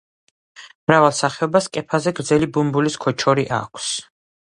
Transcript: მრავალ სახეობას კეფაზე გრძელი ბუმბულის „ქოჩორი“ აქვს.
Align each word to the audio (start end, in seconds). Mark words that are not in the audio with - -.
მრავალ 0.91 1.11
სახეობას 1.17 1.67
კეფაზე 1.77 2.13
გრძელი 2.21 2.49
ბუმბულის 2.55 2.97
„ქოჩორი“ 3.05 3.45
აქვს. 3.59 3.93